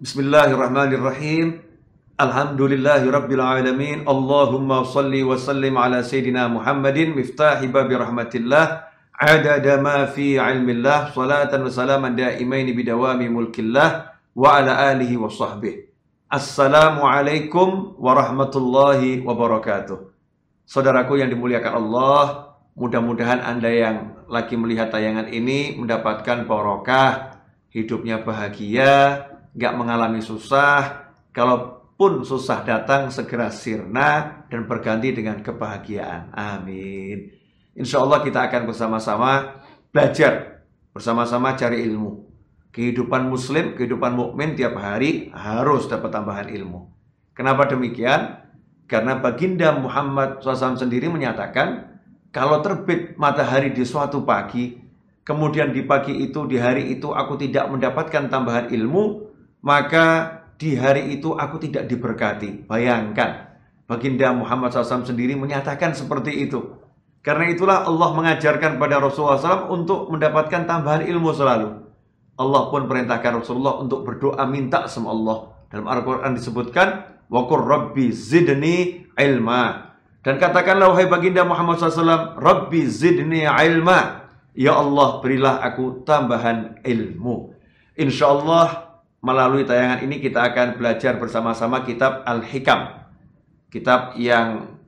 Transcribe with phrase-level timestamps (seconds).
[0.00, 1.60] Bismillahirrahmanirrahim.
[2.16, 4.08] Alhamdulillahi rabbil alamin.
[4.08, 8.88] Allahumma salli wa sallim ala sayyidina Muhammadin miftahi babi rahmatillah.
[9.12, 11.12] Adada ma fi ilmillah.
[11.12, 14.16] Salatan wa salaman daimaini bidawami mulkillah.
[14.32, 15.92] Wa ala alihi wa sahbihi.
[16.32, 20.00] Assalamualaikum warahmatullahi wabarakatuh.
[20.64, 23.96] Saudaraku yang dimuliakan Allah, mudah-mudahan Anda yang
[24.32, 27.36] lagi melihat tayangan ini mendapatkan barokah,
[27.68, 31.10] hidupnya bahagia, nggak mengalami susah.
[31.30, 36.34] Kalaupun susah datang, segera sirna dan berganti dengan kebahagiaan.
[36.34, 37.30] Amin.
[37.78, 39.62] Insya Allah kita akan bersama-sama
[39.94, 42.26] belajar, bersama-sama cari ilmu.
[42.70, 46.90] Kehidupan muslim, kehidupan mukmin tiap hari harus dapat tambahan ilmu.
[47.34, 48.42] Kenapa demikian?
[48.90, 51.98] Karena baginda Muhammad SAW sendiri menyatakan,
[52.34, 54.78] kalau terbit matahari di suatu pagi,
[55.22, 59.29] kemudian di pagi itu, di hari itu aku tidak mendapatkan tambahan ilmu,
[59.60, 62.68] maka di hari itu aku tidak diberkati.
[62.68, 63.56] Bayangkan,
[63.88, 66.76] baginda Muhammad SAW sendiri menyatakan seperti itu.
[67.20, 71.84] Karena itulah Allah mengajarkan pada Rasulullah SAW untuk mendapatkan tambahan ilmu selalu.
[72.40, 75.52] Allah pun perintahkan Rasulullah untuk berdoa minta sama Allah.
[75.68, 76.88] Dalam Al-Quran disebutkan,
[77.28, 79.92] Wakur Rabbi zidni ilma.
[80.24, 84.32] Dan katakanlah wahai baginda Muhammad SAW, Rabbi zidni ilma.
[84.56, 87.52] Ya Allah berilah aku tambahan ilmu.
[88.00, 88.89] Insya Allah
[89.20, 93.04] melalui tayangan ini kita akan belajar bersama-sama kitab Al-Hikam.
[93.70, 94.80] Kitab yang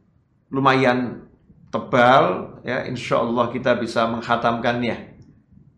[0.49, 1.29] lumayan
[1.73, 5.13] tebal, ya insya Allah kita bisa menghatamkannya.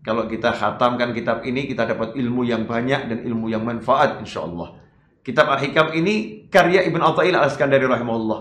[0.05, 4.45] Kalau kita khatamkan kitab ini, kita dapat ilmu yang banyak dan ilmu yang manfaat insya
[4.45, 4.77] Allah.
[5.25, 8.41] Kitab Al-Hikam ini karya Ibn Atta'il Al-Askandari rahimahullah.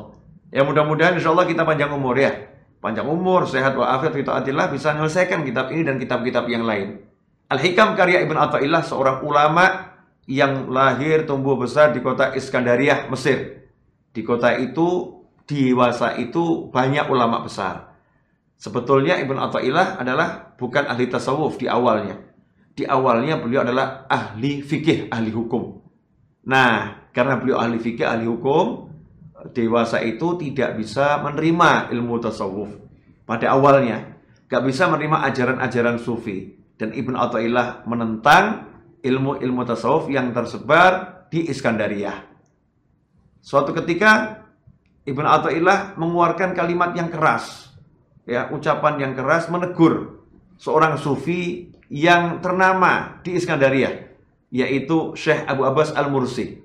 [0.52, 2.36] Ya mudah-mudahan insya Allah kita panjang umur ya.
[2.84, 7.00] Panjang umur, sehat wa'afiyat, fita'atillah bisa menyelesaikan kitab ini dan kitab-kitab yang lain.
[7.48, 9.93] Al-Hikam karya Ibn Atta'illah seorang ulama
[10.30, 13.68] yang lahir tumbuh besar di kota Iskandariah, Mesir.
[14.14, 17.94] Di kota itu, dewasa itu banyak ulama besar.
[18.56, 22.16] Sebetulnya Ibn Atta'illah adalah bukan ahli tasawuf di awalnya.
[22.74, 25.84] Di awalnya beliau adalah ahli fikih, ahli hukum.
[26.48, 28.88] Nah, karena beliau ahli fikih, ahli hukum,
[29.52, 32.72] dewasa itu tidak bisa menerima ilmu tasawuf.
[33.28, 34.16] Pada awalnya,
[34.48, 36.56] gak bisa menerima ajaran-ajaran sufi.
[36.80, 38.73] Dan Ibn Atta'illah menentang
[39.04, 42.24] ilmu-ilmu tasawuf yang tersebar di Iskandaria.
[43.44, 44.40] Suatu ketika
[45.04, 47.76] Ibn Atta'illah mengeluarkan kalimat yang keras,
[48.24, 50.24] ya ucapan yang keras menegur
[50.56, 54.16] seorang sufi yang ternama di Iskandaria,
[54.48, 56.64] yaitu Syekh Abu Abbas Al-Mursi.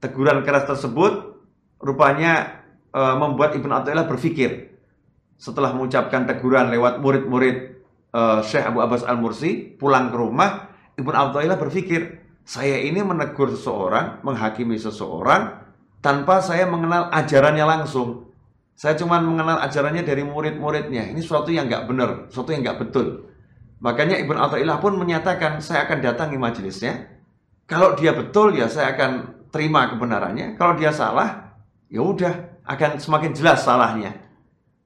[0.00, 1.36] Teguran keras tersebut
[1.76, 4.72] rupanya e, membuat Ibn Atta'illah berpikir
[5.36, 7.56] setelah mengucapkan teguran lewat murid-murid
[8.08, 10.69] e, Syekh Abu Abbas Al-Mursi pulang ke rumah
[11.00, 15.60] Ibn Abdullah berpikir, saya ini menegur seseorang, menghakimi seseorang,
[16.00, 18.32] tanpa saya mengenal ajarannya langsung.
[18.76, 21.12] Saya cuma mengenal ajarannya dari murid-muridnya.
[21.12, 23.28] Ini sesuatu yang nggak benar, sesuatu yang nggak betul.
[23.80, 27.08] Makanya Ibn Atta'illah pun menyatakan, saya akan datangi majelisnya.
[27.68, 30.56] Kalau dia betul, ya saya akan terima kebenarannya.
[30.56, 31.60] Kalau dia salah,
[31.92, 34.16] ya udah, akan semakin jelas salahnya.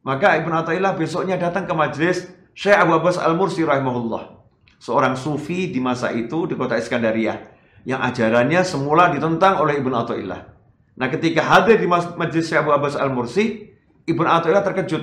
[0.03, 4.34] Maka Ibn Atta'illah besoknya datang ke majelis Syekh Abu Abbas Al-Mursi rahimahullah
[4.79, 7.55] seorang sufi di masa itu di kota Iskandaria
[7.85, 10.41] yang ajarannya semula ditentang oleh Ibn Atta'illah.
[10.95, 13.69] Nah ketika hadir di majelis Syekh Abu Abbas Al-Mursi,
[14.09, 15.03] Ibn Atta'illah terkejut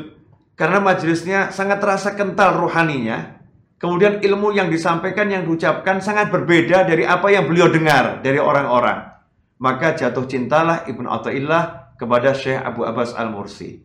[0.57, 3.41] karena majelisnya sangat terasa kental rohaninya.
[3.81, 9.09] Kemudian ilmu yang disampaikan, yang diucapkan sangat berbeda dari apa yang beliau dengar dari orang-orang.
[9.57, 13.81] Maka jatuh cintalah Ibn Atta'illah kepada Syekh Abu Abbas Al-Mursi.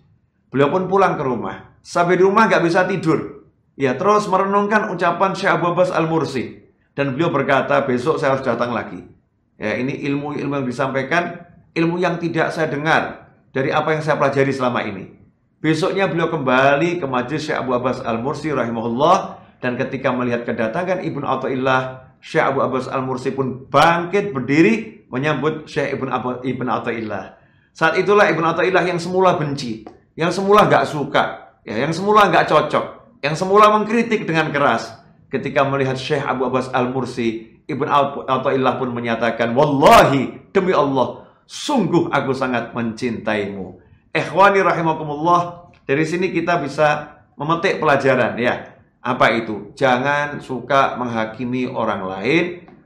[0.53, 1.81] Beliau pun pulang ke rumah.
[1.81, 3.36] Sampai di rumah gak bisa tidur.
[3.77, 6.65] Ya terus merenungkan ucapan Syekh Abu Abbas Al-Mursi.
[6.97, 9.05] Dan beliau berkata, besok saya harus datang lagi.
[9.61, 11.45] Ya, ini ilmu-ilmu yang disampaikan,
[11.77, 15.13] ilmu yang tidak saya dengar dari apa yang saya pelajari selama ini.
[15.61, 19.45] Besoknya beliau kembali ke majlis Syekh Abu Abbas Al-Mursi rahimahullah.
[19.61, 21.81] Dan ketika melihat kedatangan Ibnu Atta'illah,
[22.25, 27.25] Syekh Abu Abbas Al-Mursi pun bangkit berdiri menyambut Syekh Ibn, Abu, Ibn Atta'illah.
[27.77, 29.85] Saat itulah Ibn Atta'illah yang semula benci,
[30.17, 32.96] yang semula gak suka, ya, yang semula gak cocok
[33.27, 34.95] yang semula mengkritik dengan keras
[35.27, 37.91] ketika melihat Syekh Abu Abbas Al-Mursi Ibn
[38.23, 43.83] Atta'illah pun menyatakan Wallahi demi Allah sungguh aku sangat mencintaimu.
[44.15, 48.79] Ikhwani rahimakumullah dari sini kita bisa memetik pelajaran ya.
[49.03, 49.75] Apa itu?
[49.75, 52.45] Jangan suka menghakimi orang lain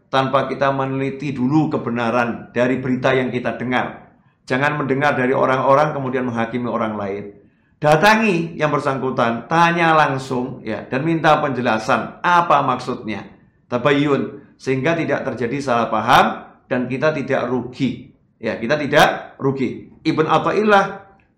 [0.09, 4.17] tanpa kita meneliti dulu kebenaran dari berita yang kita dengar.
[4.49, 7.40] Jangan mendengar dari orang-orang kemudian menghakimi orang lain
[7.81, 13.27] datangi yang bersangkutan, tanya langsung ya dan minta penjelasan apa maksudnya.
[13.67, 16.27] Tabayun sehingga tidak terjadi salah paham
[16.69, 18.13] dan kita tidak rugi.
[18.41, 19.89] Ya, kita tidak rugi.
[20.01, 20.85] Ibn Atta'illah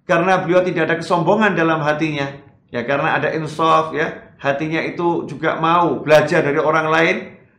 [0.06, 2.30] karena beliau tidak ada kesombongan dalam hatinya,
[2.70, 7.16] ya karena ada insaf ya, hatinya itu juga mau belajar dari orang lain,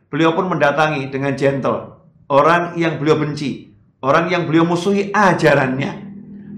[0.08, 1.94] beliau pun mendatangi dengan gentle
[2.28, 6.03] orang yang beliau benci, orang yang beliau musuhi ajarannya.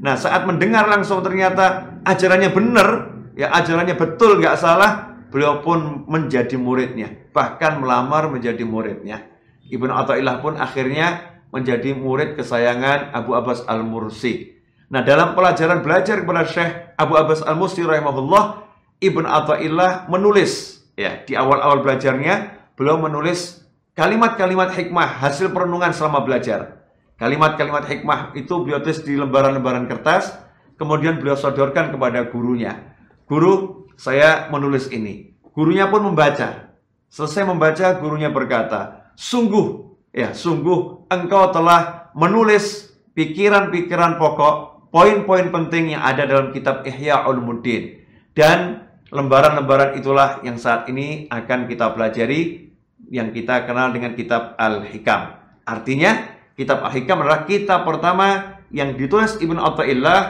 [0.07, 6.55] Nah, saat mendengar langsung ternyata ajarannya benar, ya ajarannya betul nggak salah, beliau pun menjadi
[6.55, 9.27] muridnya, bahkan melamar menjadi muridnya.
[9.67, 14.55] Ibnu Athaillah pun akhirnya menjadi murid kesayangan Abu Abbas Al-Mursi.
[14.95, 18.63] Nah, dalam pelajaran belajar kepada Syekh Abu Abbas Al-Mursi rahimahullah,
[19.03, 26.76] Ibn Atta'illah menulis ya di awal-awal belajarnya beliau menulis kalimat-kalimat hikmah hasil perenungan selama belajar.
[27.17, 30.37] Kalimat-kalimat hikmah itu beliau tulis di lembaran-lembaran kertas,
[30.77, 32.97] kemudian beliau sodorkan kepada gurunya.
[33.25, 35.33] Guru, saya menulis ini.
[35.57, 36.77] Gurunya pun membaca.
[37.09, 39.87] Selesai membaca, gurunya berkata, sungguh
[40.17, 48.01] Ya, sungguh engkau telah menulis pikiran-pikiran pokok, poin-poin penting yang ada dalam kitab Ihya Ulumuddin.
[48.33, 52.73] Dan lembaran-lembaran itulah yang saat ini akan kita pelajari
[53.13, 55.37] yang kita kenal dengan kitab Al-Hikam.
[55.69, 60.21] Artinya, kitab Al-Hikam adalah kitab pertama yang ditulis Ibn Atta'illah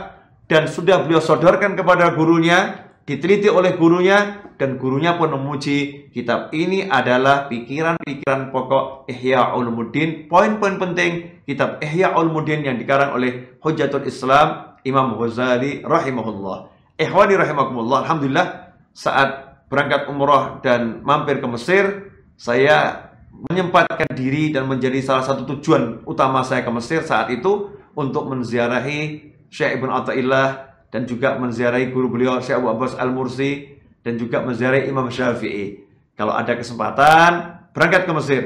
[0.51, 6.87] dan sudah beliau sodorkan kepada gurunya, diteliti oleh gurunya, dan gurunya pun memuji kitab ini
[6.89, 14.79] adalah pikiran-pikiran pokok Ihya Ulumuddin, poin-poin penting kitab Ihya Ulumuddin yang dikarang oleh Hujatul Islam
[14.87, 16.73] Imam Ghazali rahimahullah.
[16.97, 18.47] Ikhwani rahimakumullah, alhamdulillah
[18.97, 21.85] saat berangkat umrah dan mampir ke Mesir,
[22.39, 28.29] saya menyempatkan diri dan menjadi salah satu tujuan utama saya ke Mesir saat itu untuk
[28.29, 30.49] menziarahi Syekh Ibn Atta'illah
[30.91, 35.83] dan juga menziarahi guru beliau Syekh Abu Abbas Al-Mursi dan juga menziarahi Imam Syafi'i.
[36.17, 38.43] Kalau ada kesempatan, berangkat ke Mesir.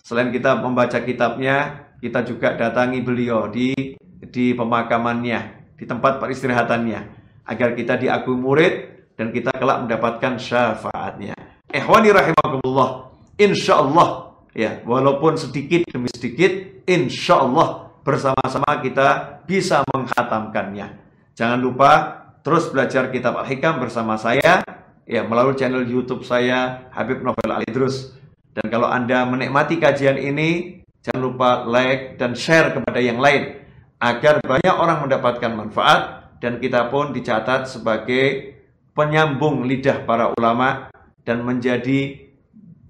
[0.00, 3.76] Selain kita membaca kitabnya, kita juga datangi beliau di
[4.20, 7.00] di pemakamannya, di tempat peristirahatannya,
[7.44, 8.74] agar kita diakui murid
[9.20, 11.36] dan kita kelak mendapatkan syafaatnya.
[11.68, 13.09] Ikhwani rahimakumullah,
[13.40, 21.00] insya Allah, ya, walaupun sedikit demi sedikit, insya Allah bersama-sama kita bisa menghatamkannya.
[21.32, 21.90] Jangan lupa
[22.44, 24.64] terus belajar kitab Al-Hikam bersama saya
[25.10, 28.14] ya melalui channel YouTube saya Habib Novel Ali Idrus.
[28.54, 33.62] Dan kalau Anda menikmati kajian ini, jangan lupa like dan share kepada yang lain
[34.00, 36.00] agar banyak orang mendapatkan manfaat
[36.40, 38.56] dan kita pun dicatat sebagai
[38.96, 40.88] penyambung lidah para ulama
[41.22, 42.29] dan menjadi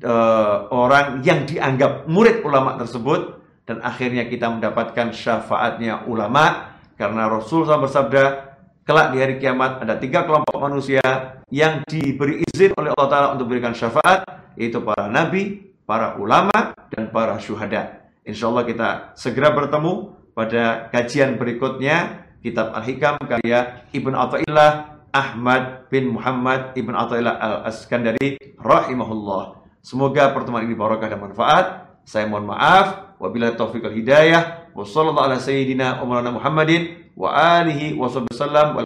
[0.05, 7.65] uh, orang yang dianggap murid ulama tersebut dan akhirnya kita mendapatkan syafaatnya ulama karena Rasul
[7.65, 8.51] SAW bersabda
[8.85, 11.01] kelak di hari kiamat ada tiga kelompok manusia
[11.49, 14.27] yang diberi izin oleh Allah Ta'ala untuk memberikan syafaat,
[14.59, 18.03] yaitu para nabi, para ulama, dan para syuhada.
[18.27, 24.71] Insya Allah kita segera bertemu pada kajian berikutnya, Kitab Al-Hikam karya Ibn Atta'illah
[25.13, 29.60] Ahmad bin Muhammad Ibn Atta'illah Al-Askandari rahimahullah.
[29.81, 31.97] Semoga pertemuan ini barokah dan manfaat.
[32.05, 33.17] Saya mohon maaf.
[33.21, 34.73] Wabillahi taufiq wal hidayah.
[34.73, 38.81] Wassallallahu ala sayyidina Muhammadin wa alihi wa sallam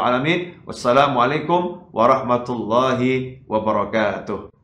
[0.00, 4.55] alamin wassalamualaikum warahmatullahi wabarakatuh